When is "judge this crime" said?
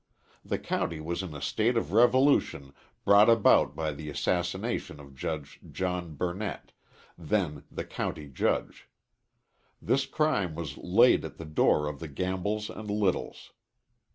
8.27-10.55